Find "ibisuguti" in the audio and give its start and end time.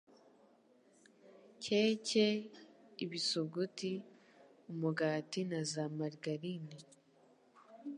3.03-3.91